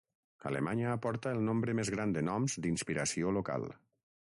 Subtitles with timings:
[0.51, 3.71] Alemanya aporta el nombre més gran de noms d'inspiració local.